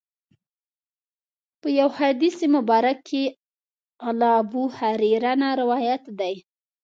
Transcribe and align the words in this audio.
په 1.61 1.67
یو 1.79 1.89
حدیث 1.97 2.37
مبارک 2.55 2.97
کې 3.09 3.23
له 4.19 4.27
ابوهریره 4.41 5.33
نه 5.41 5.49
روایت 5.61 6.03
دی. 6.19 6.35